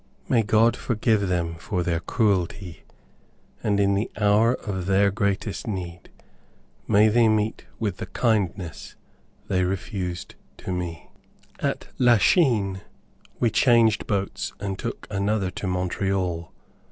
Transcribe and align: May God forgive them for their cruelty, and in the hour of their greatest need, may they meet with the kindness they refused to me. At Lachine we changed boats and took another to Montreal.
May 0.27 0.41
God 0.41 0.75
forgive 0.75 1.27
them 1.27 1.53
for 1.59 1.83
their 1.83 1.99
cruelty, 1.99 2.85
and 3.61 3.79
in 3.79 3.93
the 3.93 4.09
hour 4.17 4.55
of 4.55 4.87
their 4.87 5.11
greatest 5.11 5.67
need, 5.67 6.09
may 6.87 7.07
they 7.07 7.29
meet 7.29 7.67
with 7.79 7.97
the 7.97 8.07
kindness 8.07 8.95
they 9.47 9.63
refused 9.63 10.33
to 10.57 10.71
me. 10.73 11.11
At 11.59 11.89
Lachine 11.99 12.81
we 13.39 13.51
changed 13.51 14.07
boats 14.07 14.53
and 14.59 14.79
took 14.79 15.05
another 15.11 15.51
to 15.51 15.67
Montreal. 15.67 16.51